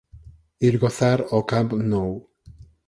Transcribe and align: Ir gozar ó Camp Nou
Ir 0.69 0.77
gozar 0.85 1.25
ó 1.39 1.43
Camp 1.53 1.79
Nou 1.95 2.11